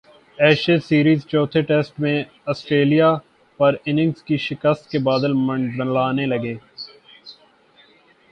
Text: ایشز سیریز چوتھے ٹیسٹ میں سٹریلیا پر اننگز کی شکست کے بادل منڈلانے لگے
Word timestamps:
ایشز 0.39 0.79
سیریز 0.85 1.25
چوتھے 1.27 1.61
ٹیسٹ 1.63 1.99
میں 1.99 2.15
سٹریلیا 2.53 3.09
پر 3.59 3.75
اننگز 3.85 4.23
کی 4.23 4.37
شکست 4.39 4.89
کے 4.91 4.99
بادل 5.01 5.33
منڈلانے 5.39 6.25
لگے 6.25 6.55